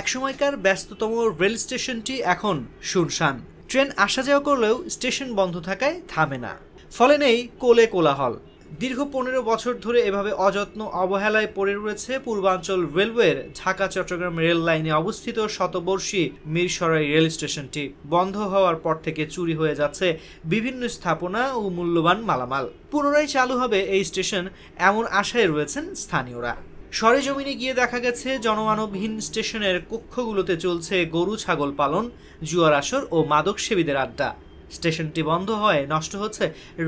একসময়কার 0.00 0.54
ব্যস্ততম 0.64 1.12
রেল 1.40 1.56
স্টেশনটি 1.64 2.14
এখন 2.34 2.56
শুনশান। 2.92 3.34
ট্রেন 3.70 3.88
আসা 3.96 4.22
যাওয়া 4.28 4.46
করলেও 4.48 4.76
স্টেশন 4.94 5.28
বন্ধ 5.38 5.54
থাকায় 5.68 5.96
থামে 6.12 6.38
না। 6.44 6.52
ফলে 6.96 7.16
নেই 7.24 7.38
কোলে 7.62 7.84
কোলাহল। 7.86 8.34
দীর্ঘ 8.80 8.98
পনেরো 9.14 9.40
বছর 9.50 9.72
ধরে 9.84 9.98
এভাবে 10.00 10.32
অযত্ন 10.46 10.80
অবহেলায় 11.02 11.48
পড়ে 11.54 11.74
রয়েছে 11.74 12.12
পূর্বাঞ্চল 12.26 12.80
রেলওয়ের 12.96 13.36
ঢাকা 13.60 13.86
চট্টগ্রাম 13.94 14.36
রেল 14.44 14.58
লাইনে 14.68 14.92
অবস্থিত 14.92 15.38
শতবর্ষী 15.56 16.22
মিরসরাই 16.54 17.06
রেল 17.06 17.26
স্টেশনটি। 17.36 17.84
বন্ধ 18.14 18.36
হওয়ার 18.52 18.76
পর 18.76 18.94
থেকে 19.06 19.22
চুরি 19.26 19.54
হয়ে 19.60 19.78
যাচ্ছে 19.80 20.06
বিভিন্ন 20.52 20.82
স্থাপনা 20.96 21.42
ও 21.58 21.62
মূল্যবান 21.76 22.18
মালামাল। 22.28 22.66
পুনরায় 22.90 23.28
চালু 23.34 23.54
হবে 23.62 23.78
এই 23.94 24.02
স্টেশন, 24.10 24.44
এমন 24.88 25.04
আশায় 25.20 25.48
রয়েছেন 25.48 25.84
স্থানীয়রা। 25.94 26.54
সরেজমিনে 26.98 27.54
গিয়ে 27.60 27.74
দেখা 27.80 27.98
গেছে 28.04 28.28
জনমানবহীন 28.46 29.14
স্টেশনের 29.28 29.76
কক্ষগুলোতে 29.90 30.54
চলছে 30.64 30.94
গরু, 31.16 31.34
ছাগল 31.44 31.70
পালন, 31.80 32.04
জুয়ার 32.48 32.74
আসর 32.80 33.02
ও 33.16 33.18
মাদক 33.32 33.56
সেবীদের 33.64 34.02
আড্ডা। 34.04 34.28
স্টেশনটি 34.76 35.22
বন্ধ 35.30 35.48
হয়ে 35.62 35.80
নষ্ট 35.94 36.12
হচ্ছে 36.22 36.44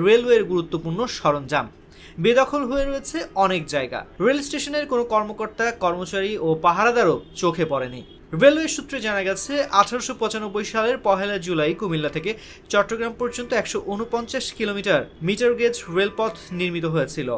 রেলওয়ের 0.07 0.43
গুরুত্বপূর্ণ 0.51 1.01
সরঞ্জাম। 1.19 1.67
বেদখল 2.25 2.63
হয়ে 2.71 2.85
রয়েছে 2.91 3.19
অনেক 3.45 3.63
জায়গা। 3.75 4.01
রেল 4.25 4.39
স্টেশনের 4.47 4.85
কোনো 4.93 5.05
কর্মকর্তা, 5.13 5.67
কর্মচারী 5.85 6.33
ও 6.47 6.49
পাহারাদারও 6.65 7.17
চোখে 7.41 7.65
পড়েনি। 7.73 8.01
রেলওয়ে 8.43 8.69
সূত্রে 8.75 8.99
জানা 9.07 9.23
গেছে, 9.29 9.53
আঠারোশো 9.81 10.15
পঁচানব্বই 10.23 10.67
সালের 10.73 10.97
পহেলা 11.07 11.37
জুলাই 11.47 11.75
কুমিল্লা 11.81 12.11
থেকে 12.17 12.31
চট্টগ্রাম 12.73 13.13
পর্যন্ত 13.21 13.51
একশো 13.61 13.79
উনপঞ্চাশ 13.95 14.45
কিলোমিটার 14.59 15.01
মিটার 15.27 15.53
গেজ 15.61 15.75
রেলপথ 15.97 16.35
নির্মিত 16.59 16.87
হয়েছিল। 16.95 17.31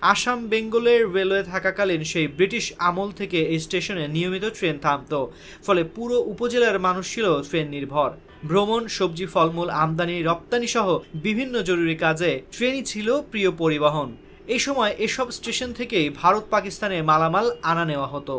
আসাম 0.00 0.38
বেঙ্গলের 0.48 1.12
রেলওয়ে 1.12 1.42
থাকাকালীন 1.42 2.02
সেই 2.04 2.26
ব্রিটিশ 2.26 2.72
আমল 2.78 3.08
থেকে 3.10 3.38
এই 3.42 3.60
স্টেশনে 3.60 4.08
নিয়মিত 4.08 4.44
ট্রেন 4.44 4.78
থামতো। 4.78 5.20
ফলে 5.66 5.84
পুরো 5.84 6.16
উপজেলার 6.32 6.78
মানুষ 6.80 7.14
ছিল 7.14 7.42
ট্রেন 7.42 7.68
নির্ভর। 7.68 8.10
ভ্রমণ, 8.48 8.82
সবজি, 8.88 9.26
ফলমূল, 9.26 9.70
আমদানি, 9.70 10.22
রপ্তানি 10.22 10.66
সহ 10.66 10.98
বিভিন্ন 11.14 11.62
জরুরি 11.62 11.96
কাজে 11.96 12.42
ট্রেনই 12.52 12.82
ছিল 12.82 13.08
প্রিয় 13.20 13.50
পরিবহন। 13.50 14.16
এই 14.46 14.58
সময় 14.58 14.94
এসব 14.98 15.30
স্টেশন 15.30 15.72
থেকেই 15.72 16.10
ভারত 16.10 16.44
পাকিস্তানে 16.50 17.02
মালামাল 17.02 17.46
আনা 17.62 17.84
নেওয়া 17.84 18.06
হতো। 18.06 18.36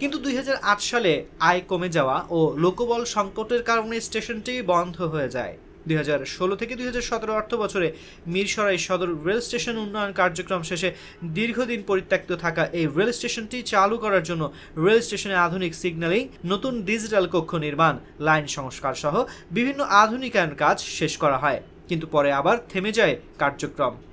কিন্তু 0.00 0.18
দুই 0.18 0.36
হাজার 0.36 0.56
আট 0.62 0.80
সালে 0.80 1.12
আয় 1.40 1.60
কমে 1.68 1.88
যাওয়া 1.88 2.26
ও 2.30 2.38
লোকবল 2.56 3.04
সংকটের 3.04 3.62
কারণে 3.62 4.00
স্টেশনটি 4.00 4.62
বন্ধ 4.62 4.96
হয়ে 5.02 5.28
যায়। 5.28 5.56
দুই 5.86 5.96
হাজার 5.96 6.24
ষোলো 6.24 6.56
থেকে 6.56 6.76
দুই 6.76 6.86
অর্থ 7.30 7.54
বছরে 7.54 7.92
মিরসরাই 8.26 8.78
সদর 8.78 9.08
রেল 9.26 9.40
স্টেশন 9.40 9.76
উন্নয়ন 9.76 10.12
কার্যক্রম 10.12 10.62
শেষে 10.62 10.92
দীর্ঘদিন 11.24 11.82
পরিত্যক্ত 11.86 12.32
থাকা 12.32 12.66
এই 12.66 12.86
রেল 12.96 13.12
স্টেশনটি 13.12 13.62
চালু 13.62 13.98
করার 13.98 14.22
জন্য 14.22 14.52
রেল 14.76 15.00
স্টেশনে 15.00 15.34
আধুনিক 15.34 15.74
সিগন্যালিং 15.74 16.28
নতুন 16.46 16.82
ডিজিটাল 16.82 17.26
কক্ষ 17.26 17.54
নির্মাণ, 17.54 17.98
লাইন 18.20 18.46
সংস্কার 18.46 18.94
সহ 18.94 19.24
বিভিন্ন 19.50 19.80
আধুনিকায়ন 19.80 20.54
কাজ 20.54 20.78
শেষ 20.80 21.16
করা 21.16 21.38
হয়। 21.38 21.62
কিন্তু 21.88 22.06
পরে 22.06 22.32
আবার 22.32 22.56
থেমে 22.68 22.92
যায় 22.92 23.16
কার্যক্রম। 23.38 23.96